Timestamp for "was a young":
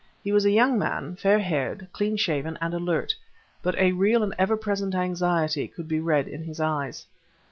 0.31-0.79